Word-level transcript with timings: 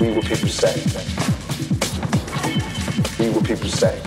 We 0.00 0.12
what 0.12 0.24
people 0.24 0.48
say. 0.48 0.74
We 3.18 3.30
what 3.30 3.44
people 3.44 3.68
say. 3.68 4.00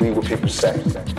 We 0.00 0.10
what 0.10 0.26
people 0.26 0.48
say. 0.48 1.13